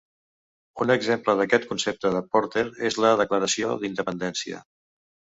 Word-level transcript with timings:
Un 0.83 0.91
exemple 0.93 1.33
d'aquest 1.41 1.67
concepte 1.73 2.11
de 2.15 2.21
Porter 2.35 2.63
és 2.89 2.97
la 3.05 3.11
Declaració 3.19 3.75
d'Independència. 3.83 4.63